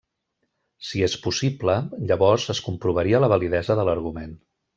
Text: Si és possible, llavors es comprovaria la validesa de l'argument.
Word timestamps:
Si 0.87 1.01
és 1.07 1.15
possible, 1.25 1.75
llavors 2.13 2.47
es 2.55 2.63
comprovaria 2.69 3.21
la 3.27 3.31
validesa 3.35 3.79
de 3.83 3.87
l'argument. 3.91 4.35